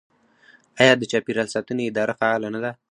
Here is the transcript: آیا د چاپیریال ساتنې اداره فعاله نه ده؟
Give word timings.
آیا 0.81 0.93
د 0.97 1.03
چاپیریال 1.11 1.47
ساتنې 1.55 1.83
اداره 1.89 2.13
فعاله 2.19 2.47
نه 2.55 2.59
ده؟ 2.63 2.71